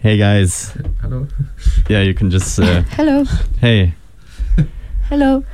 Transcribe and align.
Hey 0.00 0.16
guys. 0.16 0.72
Hello. 1.02 1.26
Yeah, 1.88 2.00
you 2.02 2.14
can 2.14 2.30
just. 2.30 2.58
Uh, 2.58 2.82
Hello. 2.96 3.24
hey. 3.60 3.94
Hello. 5.08 5.44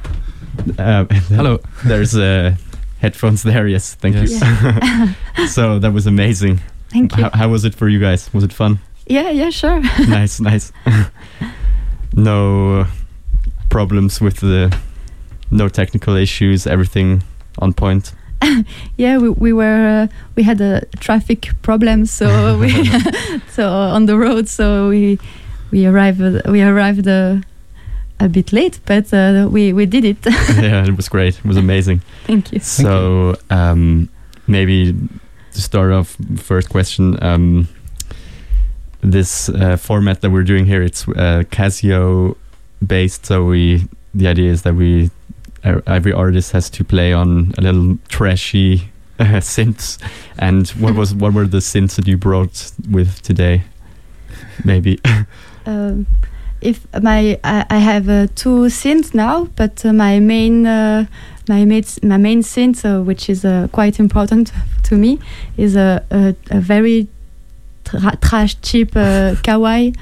Uh, 0.78 1.04
Hello. 1.28 1.58
There's 1.84 2.14
uh, 2.16 2.54
headphones 3.00 3.42
there. 3.42 3.66
Yes, 3.66 3.94
thank 3.94 4.14
Yes. 4.14 4.30
you. 5.36 5.46
so 5.48 5.78
that 5.80 5.92
was 5.92 6.06
amazing. 6.06 6.60
Thank 6.90 7.16
you. 7.16 7.24
How, 7.24 7.30
how 7.30 7.48
was 7.48 7.64
it 7.64 7.74
for 7.74 7.88
you 7.88 7.98
guys? 7.98 8.32
Was 8.32 8.44
it 8.44 8.52
fun? 8.52 8.78
Yeah, 9.06 9.30
yeah, 9.30 9.50
sure. 9.50 9.80
nice, 10.08 10.40
nice. 10.40 10.72
no 12.14 12.86
problems 13.68 14.20
with 14.20 14.36
the. 14.38 14.76
No 15.50 15.68
technical 15.68 16.16
issues. 16.16 16.66
Everything 16.66 17.22
on 17.58 17.72
point. 17.72 18.12
yeah, 18.96 19.18
we, 19.18 19.30
we 19.30 19.52
were 19.52 19.86
uh, 19.86 20.06
we 20.36 20.42
had 20.42 20.60
a 20.60 20.84
traffic 21.00 21.50
problem, 21.62 22.06
so 22.06 22.58
we 22.60 22.70
so 23.50 23.68
on 23.68 24.06
the 24.06 24.16
road, 24.16 24.48
so 24.48 24.88
we 24.88 25.18
we 25.70 25.86
arrived 25.86 26.20
we 26.48 26.62
arrived 26.62 27.08
uh, 27.08 27.36
a 28.20 28.28
bit 28.28 28.52
late, 28.52 28.80
but 28.86 29.12
uh, 29.12 29.48
we 29.50 29.72
we 29.72 29.86
did 29.86 30.04
it. 30.04 30.18
yeah, 30.60 30.84
it 30.84 30.96
was 30.96 31.08
great. 31.08 31.38
It 31.38 31.44
was 31.44 31.56
amazing. 31.56 32.02
Thank 32.26 32.52
you. 32.52 32.60
So 32.60 33.36
um, 33.50 34.08
maybe 34.46 34.94
to 35.56 35.62
start 35.62 35.92
off, 35.92 36.16
first 36.36 36.68
question. 36.68 37.22
Um, 37.22 37.68
this 39.00 39.48
uh, 39.48 39.76
format 39.76 40.20
that 40.20 40.30
we're 40.30 40.44
doing 40.44 40.66
here, 40.66 40.82
it's 40.82 41.08
uh, 41.08 41.44
Casio 41.50 42.36
based. 42.84 43.26
So 43.26 43.44
we, 43.44 43.88
the 44.14 44.26
idea 44.28 44.50
is 44.50 44.62
that 44.62 44.74
we, 44.74 45.10
every 45.86 46.12
artist 46.12 46.52
has 46.52 46.70
to 46.70 46.84
play 46.84 47.12
on 47.12 47.52
a 47.58 47.60
little 47.60 47.98
trashy 48.08 48.90
uh, 49.18 49.40
synths. 49.40 49.98
And 50.38 50.68
what 50.70 50.94
was 50.94 51.14
what 51.14 51.32
were 51.32 51.46
the 51.46 51.58
synths 51.58 51.96
that 51.96 52.06
you 52.06 52.16
brought 52.16 52.72
with 52.90 53.22
today? 53.22 53.62
Maybe. 54.64 55.00
Um, 55.68 56.06
if 56.60 56.86
my 57.02 57.40
I, 57.42 57.66
I 57.68 57.78
have 57.78 58.08
uh, 58.08 58.28
two 58.36 58.68
synths 58.68 59.14
now, 59.14 59.48
but 59.56 59.84
uh, 59.84 59.92
my 59.92 60.20
main 60.20 60.64
uh, 60.64 61.06
my 61.48 61.64
main 61.64 61.84
my 62.04 62.16
main 62.16 62.42
synth, 62.42 62.84
uh, 62.84 63.02
which 63.02 63.28
is 63.28 63.44
uh, 63.44 63.66
quite 63.72 63.98
important 63.98 64.52
to 64.84 64.94
me, 64.94 65.18
is 65.56 65.74
a 65.74 66.04
a, 66.12 66.36
a 66.52 66.60
very 66.60 67.08
tra- 67.84 68.16
trash 68.22 68.56
cheap 68.62 68.96
uh, 68.96 69.34
Kawai. 69.42 69.96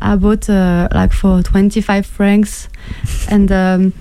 I 0.00 0.14
bought 0.14 0.48
uh, 0.48 0.88
like 0.94 1.12
for 1.12 1.42
twenty 1.42 1.80
five 1.80 2.06
francs, 2.06 2.68
and. 3.28 3.50
Um, 3.50 3.92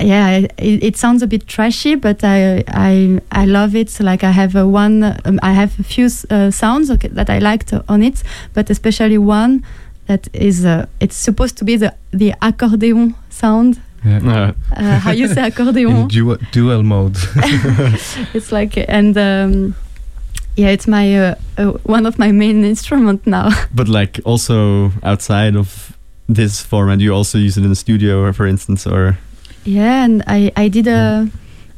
yeah, 0.00 0.46
it, 0.58 0.82
it 0.82 0.96
sounds 0.96 1.22
a 1.22 1.26
bit 1.26 1.46
trashy, 1.46 1.94
but 1.94 2.22
I 2.22 2.64
I 2.68 3.20
I 3.32 3.44
love 3.46 3.74
it. 3.74 3.98
Like 4.00 4.24
I 4.24 4.30
have 4.30 4.54
a 4.56 4.66
one, 4.66 5.02
um, 5.24 5.38
I 5.42 5.52
have 5.52 5.78
a 5.78 5.82
few 5.82 6.06
uh, 6.30 6.50
sounds 6.50 6.90
okay, 6.90 7.08
that 7.08 7.30
I 7.30 7.38
liked 7.38 7.72
on 7.88 8.02
it, 8.02 8.22
but 8.54 8.70
especially 8.70 9.18
one 9.18 9.62
that 10.06 10.28
is 10.32 10.64
uh, 10.64 10.86
it's 11.00 11.16
supposed 11.16 11.56
to 11.58 11.64
be 11.64 11.76
the 11.76 11.94
the 12.12 12.34
accordion 12.42 13.14
sound. 13.30 13.80
Yeah. 14.04 14.18
Uh, 14.18 14.52
Uh, 14.76 14.98
how 15.00 15.10
you 15.12 15.26
say 15.28 15.40
In 15.46 15.52
accordion? 15.52 16.08
dual, 16.08 16.36
dual 16.52 16.82
mode. 16.82 17.16
it's 18.34 18.52
like 18.52 18.76
and 18.88 19.16
um, 19.16 19.74
yeah, 20.56 20.68
it's 20.72 20.86
my 20.86 21.16
uh, 21.18 21.34
uh, 21.58 21.72
one 21.84 22.06
of 22.06 22.18
my 22.18 22.32
main 22.32 22.64
instrument 22.64 23.26
now. 23.26 23.50
but 23.74 23.88
like 23.88 24.20
also 24.24 24.92
outside 25.02 25.56
of 25.56 25.92
this 26.28 26.62
format, 26.62 27.00
you 27.00 27.14
also 27.14 27.38
use 27.38 27.56
it 27.60 27.64
in 27.64 27.68
the 27.70 27.76
studio, 27.76 28.32
for 28.32 28.46
instance, 28.46 28.86
or 28.86 29.16
yeah, 29.66 30.04
and 30.04 30.22
I 30.26 30.52
I 30.56 30.68
did 30.68 30.86
a. 30.86 31.28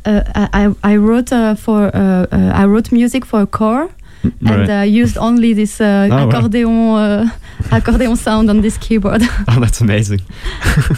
Uh, 0.05 0.22
I 0.53 0.72
I 0.84 0.97
wrote 0.97 1.33
uh, 1.33 1.55
for 1.55 1.91
uh, 1.95 2.27
uh, 2.33 2.62
I 2.62 2.64
wrote 2.67 2.92
music 2.92 3.27
for 3.27 3.41
a 3.42 3.47
core 3.47 3.89
and 4.22 4.33
Right. 4.42 4.70
uh, 4.70 4.83
used 5.03 5.17
only 5.19 5.53
this 5.55 5.80
uh, 5.80 6.08
Oh, 6.11 6.28
accordion 6.28 6.95
uh, 6.97 7.28
accordion 7.72 8.17
sound 8.17 8.48
on 8.50 8.61
this 8.62 8.78
keyboard. 8.78 9.22
oh, 9.48 9.61
that's 9.61 9.80
amazing. 9.80 10.20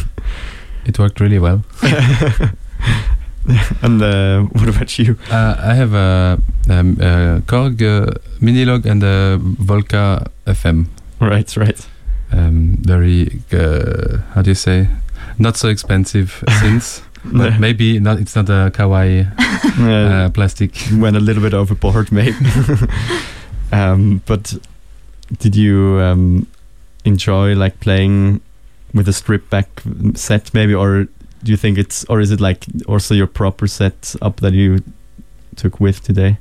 it 0.86 0.98
worked 0.98 1.20
really 1.20 1.38
well. 1.38 1.62
and 3.82 4.02
uh, 4.02 4.42
what 4.53 4.69
about 4.69 4.98
you? 4.98 5.16
Uh, 5.31 5.54
I 5.59 5.75
have 5.75 5.94
a, 5.94 6.38
um, 6.69 6.97
a 7.00 7.42
Korg 7.47 7.82
uh, 7.82 8.12
Minilogue 8.41 8.86
and 8.86 9.03
a 9.03 9.38
Volca 9.38 10.26
FM. 10.47 10.86
Right, 11.20 11.56
right. 11.56 11.86
Um, 12.32 12.76
very, 12.81 13.41
uh, 13.53 14.19
how 14.34 14.42
do 14.42 14.50
you 14.50 14.54
say, 14.54 14.88
not 15.41 15.56
so 15.56 15.69
expensive 15.69 16.43
since. 16.61 17.03
but 17.25 17.59
maybe 17.59 17.99
not. 17.99 18.19
It's 18.21 18.37
not 18.37 18.49
a 18.49 18.71
Kawai 18.73 19.27
Uh, 19.78 19.84
uh, 19.93 20.28
plastic. 20.31 20.73
went 20.95 21.17
a 21.17 21.21
little 21.21 21.43
bit 21.43 21.55
overboard, 21.55 22.11
maybe. 22.21 22.37
um, 23.73 24.21
but 24.27 24.55
did 25.39 25.55
you 25.55 25.99
um, 26.01 26.47
enjoy 27.05 27.55
like 27.55 27.78
playing 27.81 28.41
with 28.95 29.09
a 29.09 29.12
stripped 29.12 29.49
back 29.51 29.69
set, 30.15 30.53
maybe, 30.55 30.75
or 30.75 31.05
do 31.45 31.53
you 31.53 31.57
think 31.57 31.78
it's, 31.78 32.05
or 32.07 32.21
is 32.21 32.31
it 32.31 32.41
like 32.41 32.65
also 32.89 33.15
your 33.15 33.27
proper 33.27 33.67
set 33.67 34.15
up 34.22 34.41
that 34.41 34.53
you 34.55 34.78
took 35.57 35.78
with 35.78 36.03
today? 36.03 36.39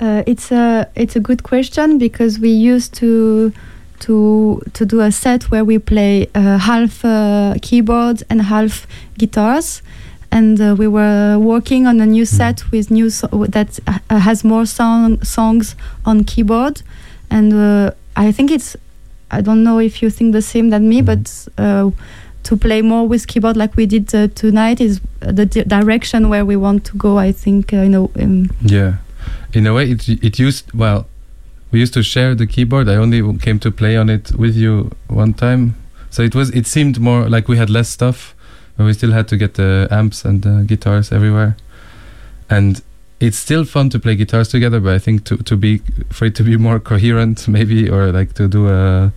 Uh, 0.00 0.22
it's 0.26 0.52
a 0.52 0.88
it's 0.94 1.16
a 1.16 1.20
good 1.20 1.42
question 1.42 1.98
because 1.98 2.38
we 2.38 2.50
used 2.50 2.94
to 2.94 3.52
to 4.00 4.60
to 4.74 4.84
do 4.86 5.00
a 5.00 5.10
set 5.10 5.44
where 5.50 5.64
we 5.64 5.78
play 5.78 6.26
uh, 6.34 6.58
half 6.58 7.04
uh, 7.04 7.54
keyboards 7.62 8.22
and 8.30 8.42
half 8.42 8.86
guitars, 9.18 9.82
and 10.30 10.60
uh, 10.60 10.74
we 10.78 10.86
were 10.88 11.38
working 11.38 11.86
on 11.86 12.00
a 12.00 12.06
new 12.06 12.24
set 12.24 12.70
with 12.72 12.90
new 12.90 13.10
so- 13.10 13.46
that 13.48 13.78
uh, 13.86 14.18
has 14.18 14.44
more 14.44 14.66
song 14.66 15.22
songs 15.22 15.76
on 16.04 16.24
keyboard, 16.24 16.82
and 17.30 17.52
uh, 17.52 17.90
I 18.16 18.32
think 18.32 18.50
it's 18.50 18.76
I 19.30 19.40
don't 19.40 19.62
know 19.62 19.78
if 19.80 20.02
you 20.02 20.10
think 20.10 20.32
the 20.32 20.42
same 20.42 20.70
than 20.70 20.88
me, 20.88 21.02
Mhm. 21.02 21.06
but. 21.06 21.48
Uh, 21.58 21.90
to 22.48 22.56
play 22.56 22.80
more 22.80 23.08
with 23.08 23.26
keyboard 23.26 23.56
like 23.56 23.74
we 23.76 23.86
did 23.86 24.14
uh, 24.14 24.28
tonight 24.36 24.80
is 24.80 25.00
the 25.18 25.44
di- 25.44 25.64
direction 25.64 26.28
where 26.28 26.44
we 26.44 26.54
want 26.54 26.84
to 26.84 26.96
go. 26.96 27.18
I 27.18 27.32
think 27.32 27.72
uh, 27.72 27.78
you 27.82 27.88
know. 27.88 28.10
Um, 28.20 28.50
Yeah, 28.64 28.92
in 29.52 29.66
a 29.66 29.72
way, 29.74 29.90
it 29.90 30.08
it 30.08 30.38
used 30.38 30.70
well. 30.72 31.06
We 31.72 31.80
used 31.80 31.94
to 31.94 32.02
share 32.02 32.34
the 32.34 32.46
keyboard. 32.46 32.88
I 32.88 32.96
only 32.96 33.20
came 33.38 33.58
to 33.60 33.70
play 33.70 33.96
on 33.96 34.08
it 34.08 34.32
with 34.38 34.56
you 34.56 34.90
one 35.08 35.34
time, 35.34 35.74
so 36.10 36.22
it 36.22 36.34
was. 36.34 36.50
It 36.50 36.66
seemed 36.66 36.98
more 37.00 37.28
like 37.28 37.48
we 37.48 37.56
had 37.58 37.68
less 37.70 37.88
stuff, 37.88 38.34
but 38.76 38.84
we 38.84 38.92
still 38.92 39.12
had 39.12 39.26
to 39.28 39.36
get 39.36 39.54
the 39.54 39.88
amps 39.90 40.24
and 40.24 40.42
the 40.42 40.64
guitars 40.66 41.12
everywhere. 41.12 41.56
And 42.48 42.80
it's 43.18 43.36
still 43.36 43.64
fun 43.64 43.90
to 43.90 43.98
play 43.98 44.14
guitars 44.14 44.48
together, 44.48 44.78
but 44.80 44.94
I 44.94 44.98
think 45.00 45.24
to 45.24 45.36
to 45.38 45.56
be 45.56 45.80
for 46.10 46.26
it 46.26 46.34
to 46.36 46.42
be 46.44 46.56
more 46.56 46.78
coherent, 46.80 47.48
maybe, 47.56 47.90
or 47.90 48.12
like 48.12 48.34
to 48.34 48.46
do 48.48 48.68
a, 48.68 49.12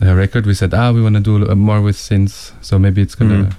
a 0.00 0.14
record, 0.14 0.44
we 0.46 0.54
said, 0.54 0.74
ah, 0.74 0.92
we 0.92 1.00
want 1.02 1.14
to 1.16 1.20
do 1.22 1.48
uh, 1.50 1.54
more 1.54 1.80
with 1.80 1.96
synths, 1.96 2.52
so 2.60 2.78
maybe 2.78 3.00
it's 3.02 3.14
gonna 3.14 3.44
Mm. 3.44 3.52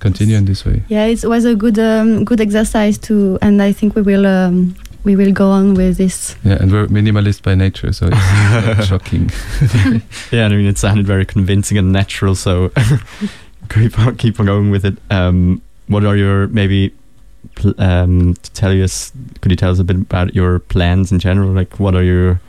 continue 0.00 0.36
in 0.38 0.44
this 0.46 0.64
way. 0.64 0.82
Yeah, 0.88 1.06
it 1.06 1.24
was 1.24 1.44
a 1.44 1.54
good 1.54 1.78
um, 1.78 2.24
good 2.24 2.40
exercise 2.40 2.96
too, 2.98 3.36
and 3.42 3.60
I 3.60 3.72
think 3.72 3.94
we 3.94 4.02
will 4.02 4.24
um, 4.26 4.74
we 5.04 5.16
will 5.16 5.32
go 5.32 5.50
on 5.50 5.74
with 5.74 5.96
this. 5.96 6.34
Yeah, 6.44 6.58
and 6.60 6.70
we're 6.72 6.86
minimalist 6.88 7.42
by 7.42 7.54
nature, 7.54 7.92
so 7.92 8.08
it's 8.12 8.86
shocking. 8.88 9.30
Yeah, 10.32 10.46
I 10.46 10.48
mean, 10.50 10.66
it 10.66 10.78
sounded 10.78 11.06
very 11.06 11.24
convincing 11.24 11.78
and 11.78 11.92
natural, 11.92 12.34
so 12.34 12.70
keep 13.70 13.98
on, 13.98 14.16
keep 14.16 14.38
on 14.40 14.46
going 14.46 14.70
with 14.70 14.84
it. 14.84 14.98
Um, 15.10 15.62
what 15.86 16.04
are 16.04 16.16
your 16.16 16.48
maybe 16.48 16.92
um, 17.78 18.34
to 18.34 18.50
tell 18.52 18.72
us? 18.82 19.12
Could 19.40 19.52
you 19.52 19.56
tell 19.56 19.70
us 19.70 19.78
a 19.78 19.84
bit 19.84 19.96
about 19.96 20.34
your 20.34 20.58
plans 20.58 21.12
in 21.12 21.18
general? 21.18 21.50
Like, 21.50 21.78
what 21.80 21.94
are 21.94 22.02
your 22.04 22.40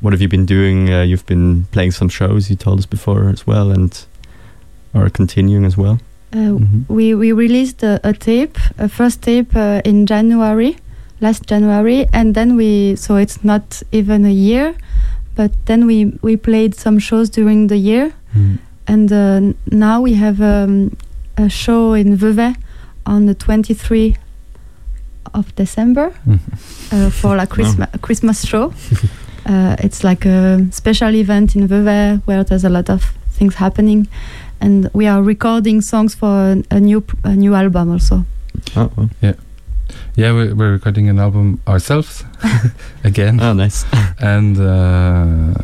what 0.00 0.12
have 0.12 0.20
you 0.20 0.28
been 0.28 0.46
doing? 0.46 0.92
Uh, 0.92 1.02
you've 1.02 1.26
been 1.26 1.64
playing 1.72 1.92
some 1.92 2.08
shows. 2.08 2.50
You 2.50 2.56
told 2.56 2.78
us 2.78 2.86
before 2.86 3.28
as 3.30 3.46
well, 3.46 3.70
and 3.70 4.04
are 4.94 5.10
continuing 5.10 5.64
as 5.64 5.76
well. 5.76 5.98
Uh, 6.32 6.58
Mhm. 6.58 6.84
We 6.88 7.14
we 7.14 7.32
released 7.32 7.82
a, 7.82 8.00
a 8.04 8.12
tape, 8.12 8.58
a 8.78 8.88
first 8.88 9.22
tape 9.22 9.56
uh, 9.56 9.80
in 9.84 10.06
January, 10.06 10.76
last 11.24 11.42
January, 11.50 12.06
and 12.12 12.34
then 12.34 12.56
we 12.56 12.96
so 12.96 13.16
it's 13.16 13.38
not 13.44 13.82
even 13.92 14.24
a 14.24 14.32
year, 14.48 14.74
but 15.36 15.50
then 15.66 15.86
we 15.86 15.96
we 16.22 16.36
played 16.36 16.74
some 16.74 16.98
shows 17.00 17.30
during 17.36 17.68
the 17.68 17.76
year, 17.76 18.12
Mm. 18.36 18.58
and 18.86 19.12
uh, 19.12 19.40
now 19.70 20.02
we 20.04 20.14
have 20.14 20.38
um, 20.40 20.90
a 21.36 21.48
show 21.48 21.94
in 21.94 22.16
Vevey 22.16 22.54
on 23.06 23.26
the 23.26 23.34
23 23.34 24.16
of 25.34 25.44
December. 25.56 26.10
Mhm. 26.26 26.38
uh, 26.92 27.10
for 27.10 27.36
a 27.38 27.46
Christmas 27.46 27.88
a 27.94 27.98
Christmas 27.98 28.44
show. 28.46 28.72
uh, 29.46 29.76
it's 29.84 30.02
like 30.04 30.28
a 30.28 30.66
special 30.70 31.14
event 31.14 31.54
in 31.56 31.66
Vevey 31.68 32.20
where 32.26 32.44
there's 32.44 32.64
a 32.64 32.70
lot 32.70 32.88
of 32.90 33.02
things 33.38 33.54
happening, 33.56 34.06
and 34.60 34.88
we 34.92 35.06
are 35.08 35.22
recording 35.22 35.80
songs 35.82 36.14
for 36.14 36.28
a, 36.52 36.62
a 36.76 36.80
new 36.80 37.00
p- 37.00 37.16
a 37.24 37.34
new 37.36 37.54
album 37.54 37.90
also. 37.90 38.24
Oh, 38.76 38.90
well. 38.96 39.08
Yeah, 39.22 39.34
we're, 40.32 40.54
we're 40.54 40.72
recording 40.72 41.08
an 41.08 41.18
album 41.18 41.60
ourselves 41.66 42.24
again, 43.04 43.40
oh 43.40 43.52
nice. 43.52 43.84
and 44.18 44.58
uh, 44.58 45.54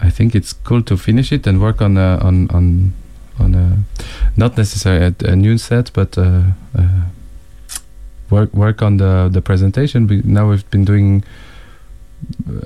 I 0.00 0.10
think 0.10 0.34
it's 0.34 0.52
cool 0.52 0.82
to 0.82 0.96
finish 0.96 1.32
it 1.32 1.46
and 1.46 1.60
work 1.60 1.80
on 1.80 1.96
a, 1.96 2.18
on 2.18 2.50
on 2.50 2.92
on 3.38 3.54
a 3.54 3.78
not 4.36 4.56
necessarily 4.56 5.14
a, 5.20 5.32
a 5.32 5.36
new 5.36 5.58
set, 5.58 5.90
but 5.92 6.18
uh, 6.18 6.42
uh, 6.78 7.02
work 8.30 8.52
work 8.52 8.82
on 8.82 8.98
the 8.98 9.28
the 9.32 9.40
presentation. 9.40 10.06
We, 10.06 10.22
now 10.24 10.50
we've 10.50 10.68
been 10.70 10.84
doing 10.84 11.24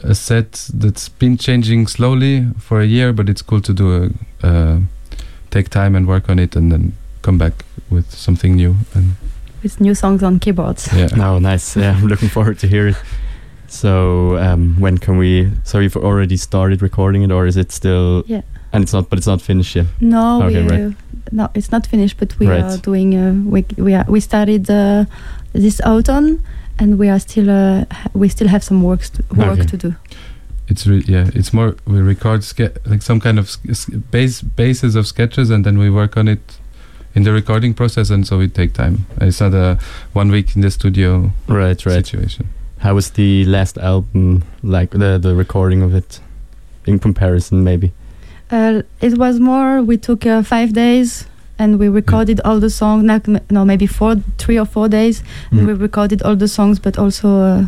a 0.03 0.15
set 0.15 0.71
that's 0.73 1.09
been 1.09 1.37
changing 1.37 1.87
slowly 1.87 2.47
for 2.59 2.81
a 2.81 2.87
year, 2.87 3.13
but 3.13 3.29
it's 3.29 3.43
cool 3.43 3.61
to 3.61 3.73
do 3.73 4.13
a 4.43 4.47
uh, 4.47 4.81
take 5.51 5.69
time 5.69 5.95
and 5.95 6.07
work 6.07 6.29
on 6.29 6.39
it, 6.39 6.57
and 6.57 6.71
then 6.73 6.97
come 7.23 7.39
back 7.39 7.65
with 7.91 8.11
something 8.11 8.57
new. 8.57 8.77
And 8.95 9.15
with 9.63 9.81
new 9.81 9.95
songs 9.95 10.23
on 10.23 10.39
keyboards. 10.39 10.89
yeah, 10.93 11.09
No, 11.17 11.39
nice. 11.51 11.77
Yeah, 11.77 11.97
I'm 11.97 12.07
looking 12.07 12.29
forward 12.29 12.59
to 12.61 12.67
hear 12.67 12.89
it. 12.89 12.97
So, 13.69 14.37
um, 14.39 14.77
when 14.81 14.99
can 14.99 15.17
we? 15.19 15.49
So, 15.65 15.79
you've 15.79 15.97
already 15.97 16.37
started 16.37 16.83
recording 16.83 17.23
it, 17.23 17.31
or 17.31 17.47
is 17.47 17.57
it 17.57 17.71
still? 17.73 18.25
Yeah. 18.27 18.43
And 18.73 18.83
it's 18.83 18.93
not, 18.93 19.09
but 19.09 19.19
it's 19.19 19.27
not 19.27 19.41
finished 19.43 19.77
yet. 19.77 19.87
No, 20.01 20.43
Okay, 20.45 20.63
we, 20.63 20.69
right. 20.69 20.81
uh, 20.87 20.91
no, 21.33 21.49
it's 21.55 21.71
not 21.71 21.87
finished, 21.87 22.17
but 22.19 22.39
we 22.39 22.47
Right. 22.49 22.63
are 22.65 22.77
doing. 22.79 23.15
Uh, 23.15 23.33
we 23.51 23.65
we 23.77 23.95
are, 23.95 24.05
we 24.09 24.21
started 24.21 24.69
uh, 24.71 25.05
this 25.53 25.81
autumn, 25.85 26.41
and 26.79 26.99
we 26.99 27.09
are 27.11 27.19
still 27.21 27.49
uh, 27.51 27.85
we 28.15 28.29
still 28.29 28.49
have 28.49 28.63
some 28.63 28.83
works 28.83 29.11
to, 29.11 29.23
work 29.37 29.59
Okay. 29.59 29.67
to 29.67 29.77
do. 29.77 29.95
it's 30.69 30.87
re- 30.87 31.05
yeah, 31.09 31.31
it's 31.35 31.53
more 31.53 31.75
we 31.85 31.99
record 32.01 32.43
ske- 32.45 32.79
like 32.87 33.03
some 33.03 33.21
kind 33.21 33.39
of 33.39 33.49
sk- 33.51 33.75
sk- 33.75 33.93
base 34.13 34.41
bases 34.43 34.95
of 34.97 35.05
sketches, 35.07 35.51
and 35.51 35.65
then 35.65 35.79
we 35.79 35.91
work 35.91 36.17
on 36.17 36.29
it 36.29 36.60
in 37.15 37.23
the 37.25 37.33
recording 37.33 37.75
process, 37.75 38.11
and 38.11 38.27
so 38.27 38.41
it 38.41 38.55
take 38.55 38.73
time. 38.73 39.07
It's 39.21 39.41
not 39.41 39.55
a 39.55 39.79
one 40.13 40.31
week 40.31 40.55
in 40.57 40.63
the 40.63 40.71
studio 40.71 41.31
Right, 41.49 41.85
right. 41.87 42.07
situation. 42.07 42.47
How 42.79 42.95
was 42.95 43.11
the 43.11 43.45
last 43.45 43.79
album 43.79 44.43
like? 44.63 44.91
The 44.99 45.19
the 45.19 45.35
recording 45.35 45.83
of 45.83 45.95
it, 45.95 46.21
in 46.87 46.99
comparison, 46.99 47.63
maybe. 47.65 47.93
Uh, 48.53 48.83
it 49.01 49.17
was 49.19 49.39
more. 49.39 49.83
We 49.83 49.97
took 49.99 50.25
uh, 50.27 50.43
five 50.43 50.73
days. 50.73 51.27
And 51.59 51.79
we 51.79 51.91
recorded 51.91 52.41
all 52.43 52.59
the 52.59 52.71
songs. 52.71 53.05
Like, 53.05 53.29
no, 53.51 53.65
maybe 53.67 53.87
four, 53.87 54.17
three 54.39 54.59
or 54.59 54.65
four 54.67 54.89
days. 54.89 55.23
Mm. 55.53 55.67
We 55.67 55.73
recorded 55.75 56.23
all 56.23 56.35
the 56.35 56.49
songs, 56.49 56.79
but 56.81 56.97
also 56.97 57.29
uh, 57.29 57.67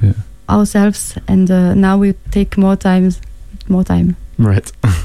Yeah. 0.00 0.12
ourselves. 0.48 1.18
And 1.26 1.50
uh, 1.50 1.74
now 1.74 1.98
we 1.98 2.14
take 2.30 2.56
more 2.56 2.76
times, 2.76 3.20
more 3.68 3.82
time, 3.84 4.14
Right. 4.38 4.70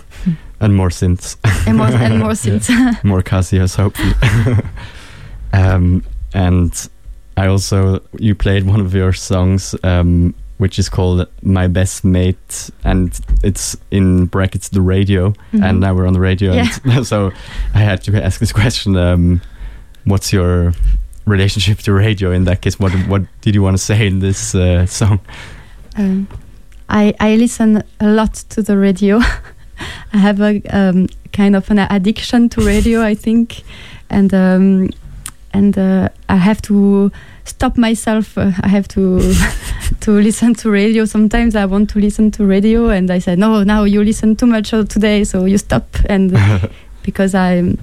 and 0.61 0.75
more 0.75 0.89
synths. 0.89 1.37
and 1.67 1.77
more, 1.77 1.87
and 1.87 2.19
more 2.19 2.31
synths. 2.43 3.03
more 3.03 3.21
Casios, 3.21 3.75
hopefully. 3.75 4.13
um, 5.53 6.03
and 6.33 6.89
I 7.37 7.47
also 7.47 8.01
you 8.17 8.35
played 8.35 8.65
one 8.65 8.79
of 8.81 8.93
your 8.93 9.13
songs, 9.13 9.75
um, 9.83 10.33
which 10.57 10.77
is 10.77 10.89
called 10.89 11.27
"My 11.41 11.67
Best 11.67 12.03
Mate," 12.03 12.69
and 12.83 13.17
it's 13.43 13.77
in 13.91 14.25
brackets 14.25 14.69
the 14.69 14.81
radio. 14.81 15.31
Mhm. 15.53 15.63
And 15.63 15.79
now 15.79 15.93
we're 15.93 16.07
on 16.07 16.13
the 16.13 16.19
radio, 16.19 16.51
and 16.53 17.05
so 17.11 17.31
I 17.73 17.79
had 17.79 18.03
to 18.03 18.23
ask 18.23 18.39
this 18.39 18.51
question: 18.53 18.95
um, 18.97 19.41
What's 20.03 20.33
your 20.33 20.73
relationship 21.25 21.79
to 21.79 21.93
radio? 21.93 22.31
In 22.31 22.43
that 22.45 22.61
case, 22.61 22.79
what 22.79 22.91
what 23.07 23.21
did 23.41 23.55
you 23.55 23.63
want 23.63 23.77
to 23.77 23.83
say 23.83 24.07
in 24.07 24.19
this 24.19 24.53
uh, 24.53 24.85
song? 24.85 25.19
Um, 25.95 26.27
I 26.89 27.13
I 27.19 27.35
listen 27.37 27.83
a 27.99 28.07
lot 28.07 28.33
to 28.49 28.61
the 28.61 28.77
radio. 28.77 29.21
I 30.13 30.17
have 30.17 30.41
a 30.41 30.61
um, 30.69 31.07
kind 31.33 31.55
of 31.55 31.69
an 31.71 31.79
addiction 31.79 32.49
to 32.49 32.61
radio, 32.61 33.01
I 33.01 33.15
think, 33.15 33.63
and 34.09 34.33
um, 34.33 34.89
and 35.53 35.77
uh, 35.77 36.09
I 36.27 36.35
have 36.35 36.61
to 36.63 37.11
stop 37.45 37.77
myself. 37.77 38.37
Uh, 38.37 38.51
I 38.61 38.67
have 38.67 38.87
to 38.89 39.33
to 40.01 40.11
listen 40.11 40.53
to 40.55 40.69
radio. 40.71 41.05
Sometimes 41.05 41.55
I 41.55 41.65
want 41.65 41.89
to 41.91 41.99
listen 41.99 42.31
to 42.31 42.45
radio, 42.45 42.89
and 42.89 43.09
I 43.11 43.19
say, 43.19 43.35
no, 43.35 43.63
now 43.63 43.83
you 43.83 44.03
listen 44.03 44.35
too 44.35 44.47
much 44.47 44.69
today, 44.69 45.23
so 45.23 45.45
you 45.45 45.57
stop. 45.57 45.85
And 46.05 46.37
because 47.03 47.35
I, 47.35 47.75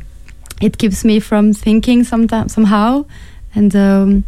it 0.60 0.78
keeps 0.78 1.04
me 1.04 1.20
from 1.20 1.52
thinking 1.52 2.04
sometimes 2.04 2.54
somehow, 2.54 3.04
and. 3.54 3.74
Um, 3.74 4.24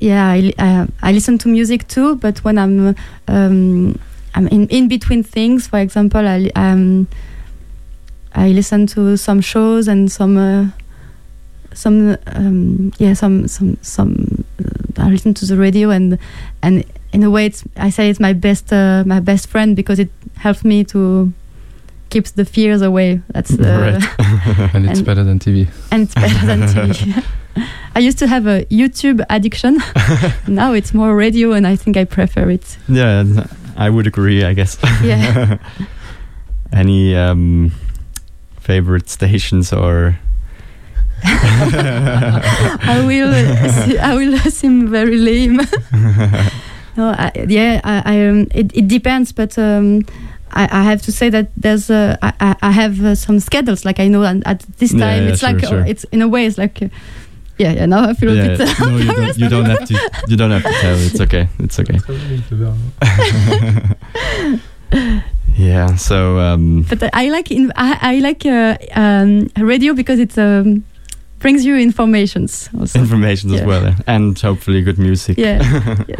yeah, 0.00 0.28
I, 0.28 0.52
I, 0.58 0.86
I 1.02 1.12
listen 1.12 1.36
to 1.38 1.48
music 1.48 1.86
too, 1.86 2.16
but 2.16 2.42
when 2.42 2.56
I'm 2.56 2.96
um, 3.28 4.00
I'm 4.34 4.46
in, 4.48 4.68
in 4.68 4.88
between 4.88 5.22
things, 5.22 5.66
for 5.66 5.78
example, 5.78 6.26
I 6.26 6.50
um, 6.54 7.08
I 8.34 8.48
listen 8.50 8.86
to 8.88 9.16
some 9.16 9.40
shows 9.40 9.88
and 9.88 10.10
some 10.10 10.36
uh, 10.38 10.66
some 11.74 12.16
um, 12.26 12.92
yeah 12.98 13.14
some 13.14 13.48
some 13.48 13.76
some 13.82 14.44
uh, 14.98 15.02
I 15.04 15.08
listen 15.10 15.34
to 15.34 15.46
the 15.46 15.56
radio 15.56 15.90
and 15.90 16.18
and 16.62 16.84
in 17.12 17.22
a 17.24 17.30
way 17.30 17.46
it's 17.46 17.64
I 17.76 17.90
say 17.90 18.08
it's 18.10 18.20
my 18.20 18.32
best 18.32 18.72
uh, 18.72 19.02
my 19.06 19.20
best 19.20 19.48
friend 19.48 19.74
because 19.76 19.98
it 19.98 20.10
helps 20.36 20.64
me 20.64 20.84
to 20.84 21.32
keep 22.10 22.26
the 22.26 22.44
fears 22.44 22.82
away. 22.82 23.20
That's 23.32 23.52
uh, 23.58 23.98
right. 24.18 24.74
and 24.74 24.86
it's 24.88 24.98
And- 24.98 25.06
better 25.06 25.24
than 25.24 25.38
TV. 25.38 25.68
and 25.90 26.02
it's 26.04 26.14
better 26.14 26.46
than 26.46 26.60
TV. 26.62 27.24
I 27.96 27.98
used 27.98 28.18
to 28.20 28.28
have 28.28 28.46
a 28.46 28.64
YouTube 28.66 29.24
addiction. 29.28 29.78
now 30.46 30.72
it's 30.72 30.94
more 30.94 31.16
radio, 31.16 31.52
and 31.52 31.66
I 31.66 31.74
think 31.76 31.96
I 31.96 32.04
prefer 32.04 32.48
it. 32.50 32.78
yeah, 32.88 33.24
I 33.80 33.88
would 33.88 34.06
agree. 34.06 34.44
I 34.44 34.52
guess. 34.52 34.76
Yeah. 35.02 35.56
Any 36.72 37.16
um, 37.16 37.72
favorite 38.60 39.08
stations 39.08 39.72
or? 39.72 40.18
I 41.24 43.02
will. 43.04 43.32
I 44.00 44.14
will 44.14 44.38
seem 44.50 44.88
very 44.88 45.16
lame. 45.16 45.56
no, 46.96 47.08
I, 47.08 47.32
yeah, 47.48 47.80
I, 47.82 48.02
I 48.04 48.28
um, 48.28 48.46
it, 48.54 48.70
it 48.76 48.86
depends, 48.86 49.32
but 49.32 49.58
um, 49.58 50.04
I, 50.52 50.68
I 50.70 50.82
have 50.82 51.02
to 51.02 51.12
say 51.12 51.30
that 51.30 51.50
there's 51.56 51.90
uh, 51.90 52.16
I, 52.22 52.70
have 52.70 53.04
uh, 53.04 53.14
some 53.14 53.40
schedules. 53.40 53.84
Like 53.84 53.98
I 53.98 54.08
know 54.08 54.24
at, 54.24 54.46
at 54.46 54.60
this 54.78 54.92
time, 54.92 55.24
yeah, 55.24 55.30
it's 55.30 55.40
sure, 55.40 55.52
like 55.52 55.64
uh, 55.64 55.68
sure. 55.68 55.86
it's 55.86 56.04
in 56.04 56.22
a 56.22 56.28
way 56.28 56.46
it's 56.46 56.58
like. 56.58 56.80
Uh, 57.60 57.64
yeah, 57.64 57.72
yeah. 57.72 57.86
Now 57.86 58.08
I 58.08 58.14
feel 58.14 58.34
Yeah, 58.34 58.44
a 58.54 58.58
bit. 58.58 58.80
no, 58.80 58.96
you 58.96 59.12
don't. 59.12 59.38
You 59.38 59.48
don't 59.48 59.64
have 59.66 59.84
to. 59.88 59.94
You 60.28 60.36
don't 60.36 60.50
have 60.50 60.62
to 60.62 60.72
tell. 60.80 60.96
It's 60.98 61.20
okay. 61.20 61.48
It's 61.58 61.78
okay. 61.78 61.98
yeah. 65.56 65.96
So 65.96 66.38
um, 66.38 66.82
but 66.88 67.02
I 67.12 67.28
like 67.30 67.50
in, 67.50 67.72
I, 67.76 67.98
I 68.00 68.18
like 68.20 68.46
uh, 68.46 68.76
um, 68.94 69.48
radio 69.58 69.94
because 69.94 70.18
it 70.18 70.36
um, 70.38 70.84
brings 71.38 71.64
you 71.64 71.76
informations 71.76 72.68
also. 72.78 72.98
information 73.00 73.52
as 73.54 73.62
well, 73.62 73.82
yeah. 73.82 73.96
and 74.06 74.38
hopefully 74.38 74.82
good 74.82 74.98
music. 74.98 75.38
Yeah, 75.38 75.60
yeah, 75.62 75.96
yeah. 76.08 76.16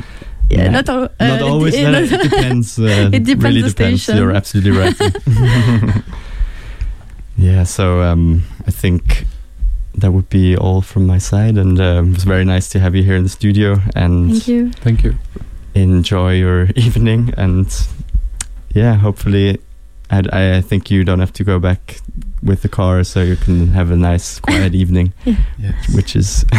Yeah. 0.51 0.71
Not 0.71 0.89
all, 0.89 1.05
uh, 1.05 1.27
Not 1.27 1.43
always. 1.43 1.75
it- 1.75 1.91
no, 1.91 2.01
it 2.03 2.23
depends. 2.23 2.79
Uh, 2.79 3.11
It 3.13 3.25
depends 3.25 3.45
Really 3.45 3.63
the 3.63 3.69
depends. 3.69 4.03
station. 4.03 4.19
You're 4.21 4.33
absolutely 4.37 4.73
right. 4.73 4.97
yeah. 7.37 7.63
So 7.65 8.03
um, 8.03 8.43
I 8.67 8.71
think 8.73 9.27
that 9.95 10.13
would 10.13 10.29
be 10.31 10.57
all 10.57 10.81
from 10.83 11.07
my 11.07 11.19
side, 11.19 11.57
and 11.59 11.81
um, 11.81 12.11
it 12.11 12.15
was 12.15 12.25
very 12.25 12.45
nice 12.45 12.69
to 12.71 12.79
have 12.81 12.95
you 12.95 13.03
here 13.03 13.17
in 13.17 13.23
the 13.25 13.29
studio 13.29 13.79
and 13.95 14.31
Thank 14.31 14.49
you. 14.49 14.71
Thank 14.73 15.05
you. 15.05 15.15
enjoy 15.75 16.35
your 16.35 16.69
evening. 16.77 17.33
And 17.37 17.67
yeah, 18.75 18.95
hopefully, 18.95 19.59
I, 20.11 20.57
I 20.57 20.61
think 20.61 20.91
you 20.91 21.05
don't 21.05 21.21
have 21.21 21.33
to 21.35 21.45
go 21.45 21.59
back 21.59 22.01
with 22.43 22.63
the 22.63 22.69
car, 22.69 23.05
so 23.05 23.23
you 23.23 23.37
can 23.37 23.69
have 23.69 23.91
a 23.91 23.97
nice, 23.97 24.41
quiet 24.41 24.75
evening, 24.83 25.13
Yes. 25.25 25.95
which 25.95 26.17
is. 26.17 26.45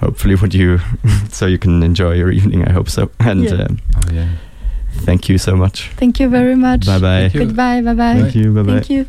Hopefully, 0.00 0.34
what 0.34 0.52
you 0.52 0.80
so 1.30 1.46
you 1.46 1.58
can 1.58 1.80
enjoy 1.84 2.14
your 2.14 2.32
evening. 2.32 2.64
I 2.66 2.72
hope 2.72 2.88
so. 2.88 3.10
And 3.20 3.44
Yeah. 3.44 3.62
um, 3.70 3.78
Oh 3.94 4.10
yeah. 4.12 4.28
thank 5.06 5.28
you 5.28 5.38
so 5.38 5.54
much. 5.54 5.90
Thank 5.96 6.18
you 6.18 6.28
very 6.28 6.56
much. 6.56 6.86
Bye 6.86 6.98
bye. 6.98 7.30
Goodbye. 7.32 7.82
Bye 7.82 7.94
bye. 7.94 8.20
Thank 8.20 8.34
you. 8.34 8.52
Bye 8.52 8.62
bye. 8.62 8.72
Thank 8.80 8.90
you. 8.90 9.06